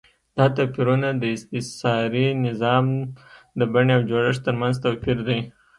دا 0.37 0.45
توپیرونه 0.55 1.07
د 1.21 1.23
استثاري 1.57 2.27
نظام 2.45 2.85
د 3.59 3.61
بڼې 3.73 3.91
او 3.97 4.01
جوړښت 4.09 4.41
ترمنځ 4.45 4.75
توپیر 4.85 5.17
دی. 5.27 5.39